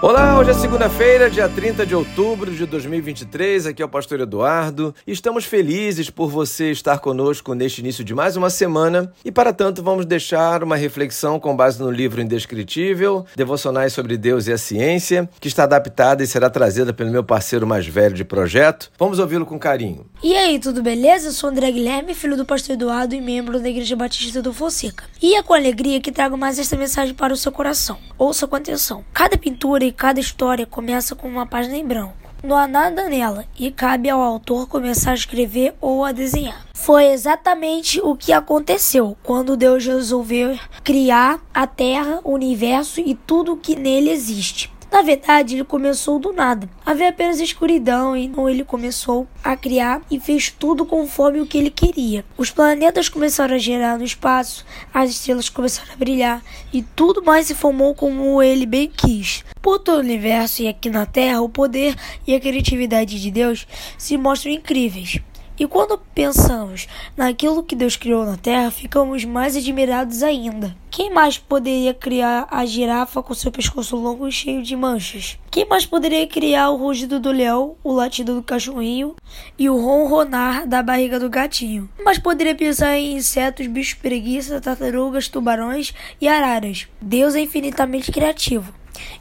Olá, 0.00 0.38
hoje 0.38 0.52
é 0.52 0.54
segunda-feira, 0.54 1.28
dia 1.28 1.48
30 1.48 1.84
de 1.84 1.92
outubro 1.92 2.54
de 2.54 2.64
2023. 2.66 3.66
Aqui 3.66 3.82
é 3.82 3.84
o 3.84 3.88
pastor 3.88 4.20
Eduardo. 4.20 4.94
Estamos 5.04 5.44
felizes 5.44 6.08
por 6.08 6.30
você 6.30 6.70
estar 6.70 7.00
conosco 7.00 7.52
neste 7.52 7.80
início 7.80 8.04
de 8.04 8.14
mais 8.14 8.36
uma 8.36 8.48
semana 8.48 9.12
e, 9.24 9.32
para 9.32 9.52
tanto, 9.52 9.82
vamos 9.82 10.06
deixar 10.06 10.62
uma 10.62 10.76
reflexão 10.76 11.40
com 11.40 11.56
base 11.56 11.82
no 11.82 11.90
livro 11.90 12.20
Indescritível, 12.20 13.26
Devocionais 13.34 13.92
sobre 13.92 14.16
Deus 14.16 14.46
e 14.46 14.52
a 14.52 14.56
Ciência, 14.56 15.28
que 15.40 15.48
está 15.48 15.64
adaptada 15.64 16.22
e 16.22 16.28
será 16.28 16.48
trazida 16.48 16.92
pelo 16.92 17.10
meu 17.10 17.24
parceiro 17.24 17.66
mais 17.66 17.84
velho 17.84 18.14
de 18.14 18.24
projeto. 18.24 18.92
Vamos 18.96 19.18
ouvi-lo 19.18 19.44
com 19.44 19.58
carinho. 19.58 20.06
E 20.22 20.32
aí, 20.36 20.60
tudo 20.60 20.80
beleza? 20.80 21.26
Eu 21.26 21.32
sou 21.32 21.50
André 21.50 21.72
Guilherme, 21.72 22.14
filho 22.14 22.36
do 22.36 22.46
pastor 22.46 22.74
Eduardo 22.74 23.16
e 23.16 23.20
membro 23.20 23.58
da 23.58 23.68
Igreja 23.68 23.96
Batista 23.96 24.40
do 24.40 24.52
Fonseca. 24.52 25.02
E 25.20 25.34
é 25.34 25.42
com 25.42 25.54
alegria 25.54 26.00
que 26.00 26.12
trago 26.12 26.38
mais 26.38 26.56
esta 26.56 26.76
mensagem 26.76 27.16
para 27.16 27.32
o 27.32 27.36
seu 27.36 27.50
coração. 27.50 27.98
Ouça 28.16 28.46
com 28.46 28.54
atenção. 28.54 29.04
Cada 29.12 29.36
pintura 29.36 29.88
cada 29.98 30.20
história 30.20 30.64
começa 30.64 31.16
com 31.16 31.28
uma 31.28 31.44
página 31.44 31.76
em 31.76 31.84
branco. 31.84 32.14
Não 32.40 32.56
há 32.56 32.68
nada 32.68 33.08
nela 33.08 33.44
e 33.58 33.68
cabe 33.68 34.08
ao 34.08 34.22
autor 34.22 34.68
começar 34.68 35.10
a 35.10 35.14
escrever 35.14 35.74
ou 35.80 36.04
a 36.04 36.12
desenhar. 36.12 36.64
Foi 36.72 37.06
exatamente 37.06 38.00
o 38.00 38.14
que 38.14 38.32
aconteceu 38.32 39.16
quando 39.24 39.56
Deus 39.56 39.84
resolveu 39.84 40.56
criar 40.84 41.40
a 41.52 41.66
Terra, 41.66 42.20
o 42.22 42.30
universo 42.30 43.00
e 43.00 43.16
tudo 43.16 43.54
o 43.54 43.56
que 43.56 43.74
nele 43.74 44.10
existe. 44.10 44.72
Na 44.90 45.02
verdade, 45.02 45.54
ele 45.54 45.64
começou 45.64 46.18
do 46.18 46.32
nada. 46.32 46.68
Havia 46.84 47.10
apenas 47.10 47.40
escuridão, 47.40 48.16
então 48.16 48.48
ele 48.48 48.64
começou 48.64 49.28
a 49.44 49.54
criar 49.54 50.00
e 50.10 50.18
fez 50.18 50.50
tudo 50.50 50.86
conforme 50.86 51.40
o 51.40 51.46
que 51.46 51.58
ele 51.58 51.70
queria. 51.70 52.24
Os 52.36 52.50
planetas 52.50 53.08
começaram 53.08 53.54
a 53.54 53.58
gerar 53.58 53.98
no 53.98 54.04
espaço, 54.04 54.64
as 54.92 55.10
estrelas 55.10 55.48
começaram 55.48 55.92
a 55.92 55.96
brilhar 55.96 56.42
e 56.72 56.82
tudo 56.82 57.22
mais 57.22 57.46
se 57.46 57.54
formou 57.54 57.94
como 57.94 58.42
ele 58.42 58.64
bem 58.64 58.88
quis. 58.88 59.44
Por 59.60 59.78
todo 59.78 59.98
o 59.98 60.00
universo 60.00 60.62
e 60.62 60.68
aqui 60.68 60.88
na 60.88 61.04
Terra, 61.04 61.42
o 61.42 61.48
poder 61.48 61.94
e 62.26 62.34
a 62.34 62.40
criatividade 62.40 63.20
de 63.20 63.30
Deus 63.30 63.66
se 63.98 64.16
mostram 64.16 64.52
incríveis. 64.52 65.20
E 65.58 65.66
quando 65.66 65.98
pensamos 66.14 66.86
naquilo 67.16 67.64
que 67.64 67.74
Deus 67.74 67.96
criou 67.96 68.24
na 68.24 68.36
Terra, 68.36 68.70
ficamos 68.70 69.24
mais 69.24 69.56
admirados 69.56 70.22
ainda. 70.22 70.76
Quem 70.88 71.12
mais 71.12 71.36
poderia 71.36 71.92
criar 71.92 72.46
a 72.48 72.64
girafa 72.64 73.22
com 73.22 73.34
seu 73.34 73.50
pescoço 73.50 73.96
longo 73.96 74.28
e 74.28 74.32
cheio 74.32 74.62
de 74.62 74.76
manchas? 74.76 75.36
Quem 75.50 75.66
mais 75.66 75.84
poderia 75.84 76.26
criar 76.28 76.70
o 76.70 76.76
rugido 76.76 77.18
do 77.18 77.32
leão, 77.32 77.74
o 77.82 77.92
latido 77.92 78.36
do 78.36 78.42
cachorrinho 78.42 79.16
e 79.58 79.68
o 79.68 79.76
ronronar 79.76 80.66
da 80.66 80.80
barriga 80.80 81.18
do 81.18 81.28
gatinho? 81.28 81.88
Mas 82.04 82.18
poderia 82.18 82.54
pensar 82.54 82.96
em 82.96 83.16
insetos, 83.16 83.66
bichos 83.66 83.94
preguiça, 83.94 84.60
tartarugas, 84.60 85.26
tubarões 85.26 85.92
e 86.20 86.28
araras. 86.28 86.86
Deus 87.00 87.34
é 87.34 87.40
infinitamente 87.40 88.12
criativo. 88.12 88.72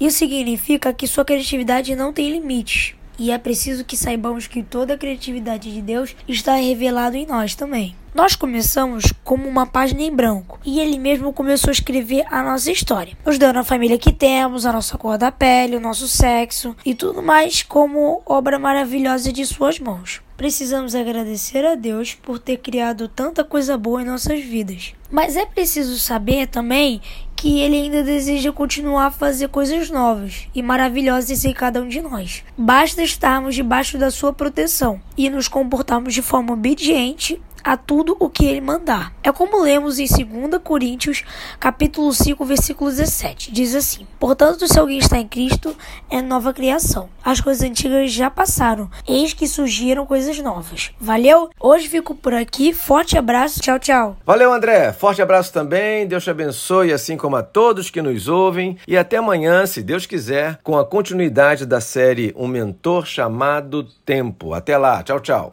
Isso 0.00 0.18
significa 0.18 0.92
que 0.92 1.06
sua 1.06 1.24
criatividade 1.24 1.94
não 1.94 2.12
tem 2.12 2.30
limites. 2.30 2.94
E 3.18 3.30
é 3.30 3.38
preciso 3.38 3.84
que 3.84 3.96
saibamos 3.96 4.46
que 4.46 4.62
toda 4.62 4.94
a 4.94 4.98
criatividade 4.98 5.72
de 5.72 5.80
Deus 5.80 6.14
está 6.26 6.54
revelada 6.54 7.16
em 7.16 7.26
nós 7.26 7.54
também. 7.54 7.94
Nós 8.14 8.36
começamos 8.36 9.12
como 9.24 9.48
uma 9.48 9.66
página 9.66 10.02
em 10.02 10.14
branco 10.14 10.60
e 10.64 10.78
ele 10.78 10.98
mesmo 10.98 11.32
começou 11.32 11.70
a 11.70 11.72
escrever 11.72 12.24
a 12.30 12.44
nossa 12.44 12.70
história, 12.70 13.16
nos 13.26 13.38
dando 13.38 13.58
a 13.58 13.64
família 13.64 13.98
que 13.98 14.12
temos, 14.12 14.64
a 14.64 14.72
nossa 14.72 14.96
cor 14.96 15.18
da 15.18 15.32
pele, 15.32 15.76
o 15.76 15.80
nosso 15.80 16.06
sexo 16.06 16.76
e 16.86 16.94
tudo 16.94 17.20
mais 17.20 17.64
como 17.64 18.22
obra 18.24 18.56
maravilhosa 18.56 19.32
de 19.32 19.44
suas 19.44 19.80
mãos. 19.80 20.22
Precisamos 20.36 20.94
agradecer 20.94 21.64
a 21.64 21.74
Deus 21.74 22.14
por 22.14 22.38
ter 22.38 22.58
criado 22.58 23.08
tanta 23.08 23.42
coisa 23.42 23.76
boa 23.76 24.02
em 24.02 24.06
nossas 24.06 24.40
vidas. 24.44 24.92
Mas 25.10 25.36
é 25.36 25.44
preciso 25.44 25.98
saber 25.98 26.46
também 26.46 27.00
que 27.44 27.60
ele 27.60 27.76
ainda 27.76 28.02
deseja 28.02 28.50
continuar 28.50 29.04
a 29.04 29.10
fazer 29.10 29.48
coisas 29.48 29.90
novas 29.90 30.48
e 30.54 30.62
maravilhosas 30.62 31.44
em 31.44 31.52
cada 31.52 31.82
um 31.82 31.86
de 31.86 32.00
nós. 32.00 32.42
Basta 32.56 33.02
estarmos 33.02 33.54
debaixo 33.54 33.98
da 33.98 34.10
sua 34.10 34.32
proteção 34.32 34.98
e 35.14 35.28
nos 35.28 35.46
comportarmos 35.46 36.14
de 36.14 36.22
forma 36.22 36.54
obediente 36.54 37.38
a 37.64 37.76
tudo 37.76 38.16
o 38.20 38.28
que 38.28 38.44
ele 38.44 38.60
mandar. 38.60 39.12
É 39.22 39.32
como 39.32 39.62
lemos 39.62 39.98
em 39.98 40.06
2 40.06 40.62
Coríntios, 40.62 41.24
capítulo 41.58 42.12
5, 42.12 42.44
versículo 42.44 42.90
17. 42.90 43.50
Diz 43.50 43.74
assim: 43.74 44.06
Portanto, 44.20 44.68
se 44.68 44.78
alguém 44.78 44.98
está 44.98 45.18
em 45.18 45.26
Cristo, 45.26 45.74
é 46.10 46.20
nova 46.20 46.52
criação. 46.52 47.08
As 47.24 47.40
coisas 47.40 47.62
antigas 47.68 48.12
já 48.12 48.30
passaram, 48.30 48.90
eis 49.08 49.32
que 49.32 49.48
surgiram 49.48 50.04
coisas 50.04 50.38
novas. 50.38 50.90
Valeu? 51.00 51.48
Hoje 51.58 51.88
fico 51.88 52.14
por 52.14 52.34
aqui. 52.34 52.72
Forte 52.72 53.16
abraço. 53.16 53.60
Tchau, 53.60 53.78
tchau. 53.78 54.16
Valeu, 54.26 54.52
André. 54.52 54.92
Forte 54.92 55.22
abraço 55.22 55.52
também. 55.52 56.06
Deus 56.06 56.24
te 56.24 56.30
abençoe, 56.30 56.92
assim 56.92 57.16
como 57.16 57.36
a 57.36 57.42
todos 57.42 57.88
que 57.88 58.02
nos 58.02 58.28
ouvem. 58.28 58.76
E 58.86 58.96
até 58.96 59.16
amanhã, 59.16 59.64
se 59.64 59.82
Deus 59.82 60.04
quiser, 60.04 60.58
com 60.62 60.76
a 60.76 60.84
continuidade 60.84 61.64
da 61.64 61.80
série 61.80 62.34
Um 62.36 62.46
Mentor 62.46 63.06
Chamado 63.06 63.84
Tempo. 64.04 64.52
Até 64.52 64.76
lá. 64.76 65.02
Tchau, 65.02 65.20
tchau. 65.20 65.52